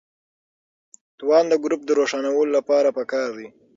[1.17, 3.47] توان د ګروپ د روښانولو لپاره پکار دی.